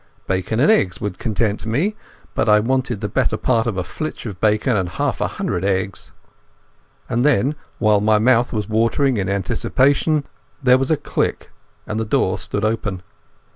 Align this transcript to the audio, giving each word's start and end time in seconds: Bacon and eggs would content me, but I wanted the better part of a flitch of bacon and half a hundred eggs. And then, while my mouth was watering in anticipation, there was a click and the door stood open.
Bacon 0.25 0.59
and 0.59 0.71
eggs 0.71 0.99
would 0.99 1.19
content 1.19 1.63
me, 1.63 1.95
but 2.33 2.49
I 2.49 2.59
wanted 2.59 3.01
the 3.01 3.07
better 3.07 3.37
part 3.37 3.67
of 3.67 3.77
a 3.77 3.83
flitch 3.83 4.25
of 4.25 4.41
bacon 4.41 4.75
and 4.75 4.89
half 4.89 5.21
a 5.21 5.27
hundred 5.27 5.63
eggs. 5.63 6.11
And 7.07 7.23
then, 7.23 7.53
while 7.77 8.01
my 8.01 8.17
mouth 8.17 8.51
was 8.51 8.67
watering 8.67 9.17
in 9.17 9.29
anticipation, 9.29 10.23
there 10.59 10.79
was 10.79 10.89
a 10.89 10.97
click 10.97 11.51
and 11.85 11.99
the 11.99 12.03
door 12.05 12.39
stood 12.39 12.65
open. 12.65 13.03